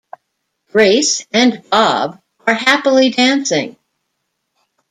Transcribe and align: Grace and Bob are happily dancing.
Grace 0.71 1.27
and 1.31 1.61
Bob 1.69 2.19
are 2.47 2.55
happily 2.55 3.11
dancing. 3.11 3.75